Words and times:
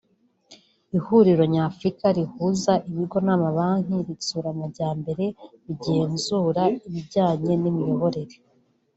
Ihuriro 0.97 1.43
nyafurika 1.53 2.05
rihuza 2.17 2.73
ibigo 2.89 3.17
n’amabanki 3.25 3.97
bitsura 4.07 4.47
amajyambere 4.55 5.25
rigenzura 5.65 6.63
ibijyanye 6.87 7.53
n’imiyoborere 7.61 8.35